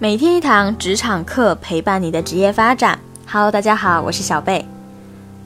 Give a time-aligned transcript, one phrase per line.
[0.00, 2.96] 每天一堂职场课，陪伴你的职业发展。
[3.26, 4.64] Hello，大家好，我是小贝。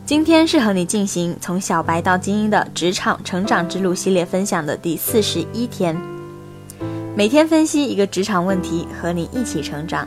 [0.05, 5.97] 今天是和你进行从小白到精英的职场成长之路系列分享的第四十一天。
[7.17, 10.07] 每天分析一个职场问题，和你一起成长。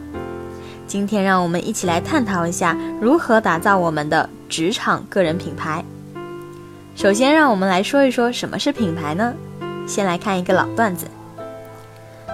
[0.86, 5.84] 今天让我们一起来探讨一下如何打造我们的职场个人品牌。
[6.96, 9.34] 首先，让我们来说一说什么是品牌呢？
[9.88, 11.07] 先来看一个老段子：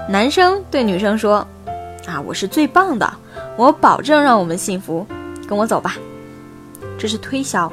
[0.09, 1.47] 男生对女生说。
[2.07, 3.13] 啊，我是最棒的，
[3.55, 5.05] 我保证让我们幸福，
[5.47, 5.95] 跟我走吧。
[6.97, 7.71] 这是推销。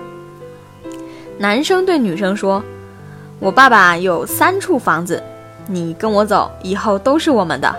[1.38, 2.62] 男生对女生说
[3.41, 5.22] ：“我爸爸有三处房子，
[5.66, 7.74] 你跟我走，以后都是我们的。”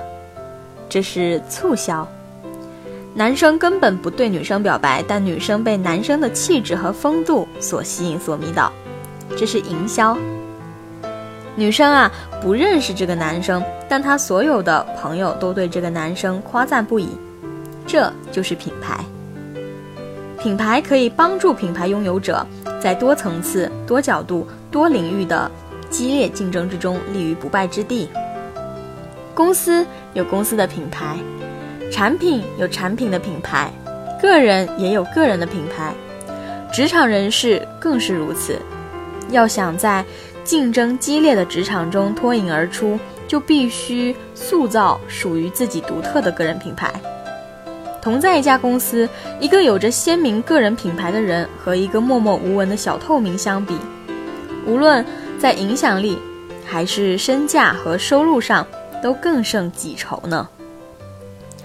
[0.89, 2.07] 这是促销。
[3.13, 8.71] 男生根本不对女生表白，但女生被男生的气质和风度所吸引、所迷倒，
[9.37, 10.17] 这是营销。
[11.55, 17.09] 女生啊，不认识这个男生，但她所有的朋友都对这个男生夸赞不已，
[17.85, 19.03] 这就是品牌。
[20.39, 22.45] 品牌可以帮助品牌拥有者
[22.79, 25.51] 在多层次、多角度、多领域的
[25.89, 28.07] 激烈竞争之中立于不败之地。
[29.33, 31.17] 公司有公司的品牌，
[31.91, 33.69] 产品有产品的品牌，
[34.21, 35.93] 个人也有个人的品牌，
[36.71, 38.57] 职场人士更是如此。
[39.31, 40.03] 要想在
[40.43, 46.91] 竞争激烈的职场中脱颖而出，就必须塑造属于自己独特的个人品牌。
[48.01, 49.07] 同在一家公司，
[49.39, 53.75] 一个有着鲜明个人品牌的人和一个默默无闻的小透明相比，
[54.65, 55.05] 无论
[55.37, 56.17] 在影响力
[56.65, 58.65] 还是身价和收入上，
[59.03, 60.47] 都更胜几筹呢。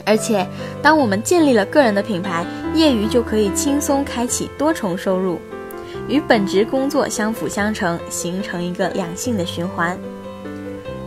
[0.04, 0.46] 而且，
[0.82, 5.38] 当我们建立了个人的品牌，业余就可以轻松开启多重收入。
[6.08, 9.98] 与本职工作相辅相成，形成一个良性的循环。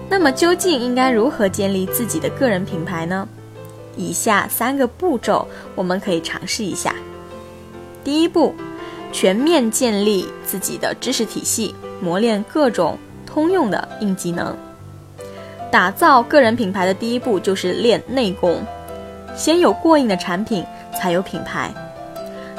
[0.10, 3.28] 那么，究竟应该如何建立自己的个人品牌呢？
[3.96, 6.96] 以下三个步骤我们可以尝试一下。
[8.04, 8.54] 第一步，
[9.12, 14.56] 全面建立自己的知识体系，磨练各种通用的硬技能。
[15.70, 18.64] 打造个人品牌的第一步就是练内功，
[19.36, 20.64] 先有过硬的产品，
[21.00, 21.74] 才有品牌。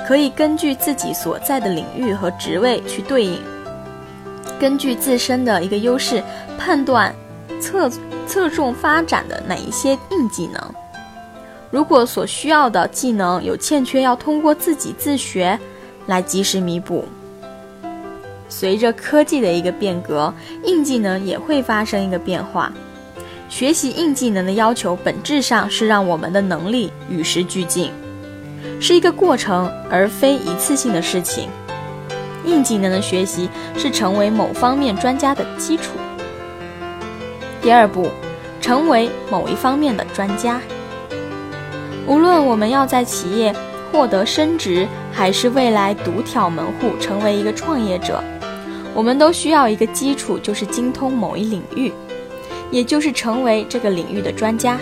[0.08, 3.38] 可以根据自己所在的领域和职位去对应，
[4.58, 6.24] 根据自身的一个优势
[6.56, 7.14] 判断
[7.60, 7.90] 侧
[8.26, 10.74] 侧重发展的哪一些硬技能。
[11.70, 15.58] 如果所需要的技能有欠缺，要通过自己自学
[16.06, 17.04] 来及时弥补。
[18.48, 20.32] 随着科技的一个变革，
[20.64, 22.72] 硬技能也会发生一个变化。
[23.50, 27.92] 学习硬技能的要求本质上是让我们的能力与时俱进。
[28.80, 31.48] 是一个过程，而非一次性的事情。
[32.44, 35.92] 硬技能的学习是成为某方面专家的基础。
[37.60, 38.08] 第二步，
[38.60, 40.60] 成为某一方面的专家。
[42.06, 43.54] 无论我们要在企业
[43.92, 48.22] 获得升职，还是未来独挑门户成为一个创业者，
[48.94, 51.92] 我们都需要一个基础，就是精通某一领域，
[52.70, 54.78] 也就是成为这个领域的专家。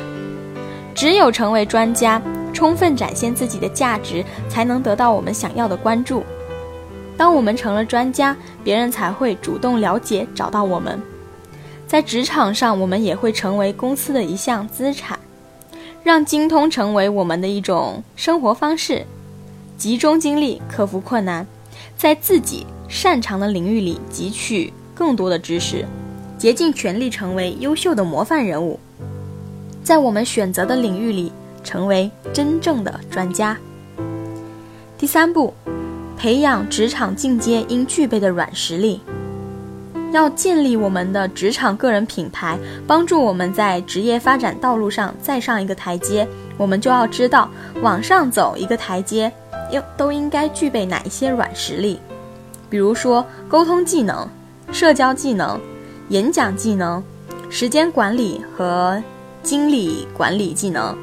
[0.95, 2.23] 只有成为专家。
[2.57, 6.25] 充分展现自己的价值，才能得到我们想要的关注。
[7.15, 8.35] 当我们成了专家，
[8.65, 10.99] 别人才会主动了解、找到我们。
[11.87, 15.19] 在职场上，我们也会成为公司的一项资产，
[16.03, 19.05] 让精通成为我们的一种生活方式。
[19.77, 21.47] 集中精力克服困难，
[21.99, 25.85] 在自己擅长的领域里汲取更多的知识，
[26.39, 28.81] 竭尽全力成为优秀的模范人物。
[29.85, 31.31] 在我们选择的领域里。
[31.67, 33.59] 成为真正的专家。
[34.97, 35.53] 第三步，
[36.17, 39.03] 培养职场进阶应具备的软实力。
[40.13, 42.57] 要建立我们的职场个人品牌，
[42.87, 46.27] 帮助我们在职业发展道路上再上一个台阶，
[46.57, 47.51] 我们就要知道
[47.83, 49.31] 往上走一个台阶，
[49.71, 51.99] 应都应该具备哪一些软实力。
[52.71, 54.27] 比如说，沟通技能、
[54.73, 55.61] 社交技能、
[56.09, 57.03] 演讲技能、
[57.51, 59.03] 时间管理和
[59.43, 60.97] 精力管理技能。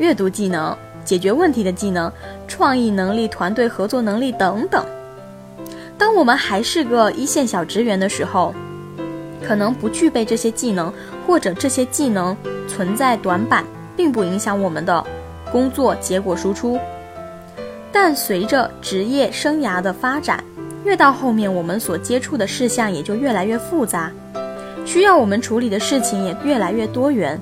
[0.00, 0.74] 阅读技能、
[1.04, 2.10] 解决问题的技能、
[2.48, 4.82] 创意能力、团队合作能力等等。
[5.98, 8.54] 当我们还是个一线小职员的时候，
[9.46, 10.90] 可能不具备这些技能，
[11.26, 12.34] 或者这些技能
[12.66, 13.62] 存在短板，
[13.94, 15.04] 并不影响我们的
[15.52, 16.78] 工作结果输出。
[17.92, 20.42] 但随着职业生涯的发展，
[20.82, 24.10] 越到后面，我们所接触的事项也就越来越复杂，
[24.86, 27.38] 需要我们处理的事情也越来越多元。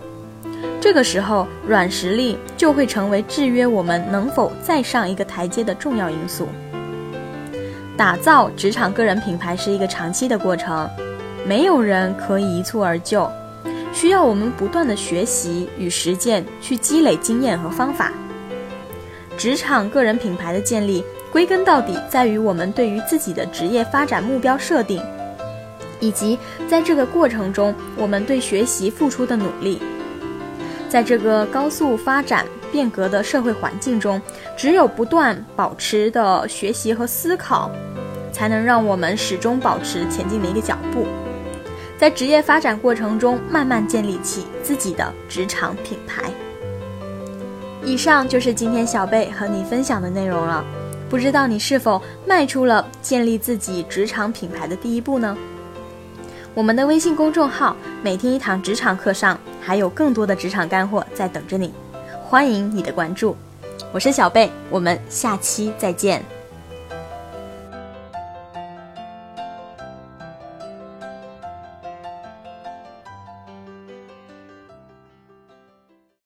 [0.89, 6.49] 这个时候，软实力就会成为制约我们能否再上一个台阶的重要因素。
[7.95, 10.89] 打造职场个人品牌是一个长期的过程，
[11.47, 13.31] 没有人可以一蹴而就，
[13.93, 18.11] 需要我们不断的学习与实践，去积累经验和方法。
[19.37, 25.03] 职场个人品牌的建立，归根到底在于我们对于自己的职业发展目标设定，
[26.01, 29.83] 以及在这个过程中我们对学习付出的努力。
[30.89, 34.21] 在这个高速发展变革的社会环境中，
[34.57, 37.71] 只有不断保持的学习和思考，
[38.33, 41.07] 才能让我们始终保持前进的一个脚步。
[41.99, 46.23] 在职业发展过程中，慢慢建立起自己的职场品牌。
[47.85, 50.65] 以上就是今天小贝和你分享的内容了。
[51.11, 55.37] 不知道你是否迈出了建立自己职场品牌的第一步呢？
[56.55, 59.39] 我们的微信公众号“每天一堂职场课”上
[59.69, 61.75] 还有更多的职场干货在等着你，
[62.25, 63.37] 欢迎你的关注。
[63.93, 66.38] 我是小贝，我们下期再见。